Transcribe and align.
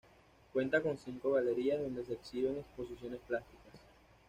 Cuenta 0.51 0.81
con 0.81 0.97
cinco 0.97 1.33
galerías 1.33 1.79
donde 1.79 2.03
se 2.03 2.13
exhiben 2.13 2.57
exposiciones 2.57 3.19
plásticas. 3.27 3.75